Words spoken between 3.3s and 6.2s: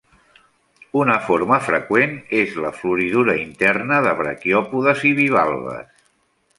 interna de braquiòpodes i bivalves.